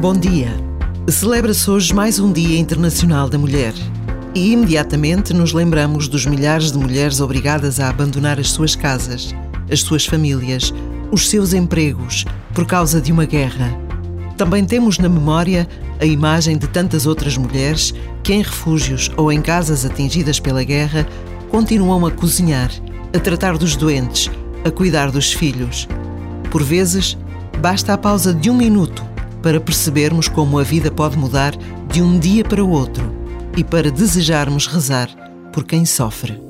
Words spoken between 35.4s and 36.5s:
por quem sofre.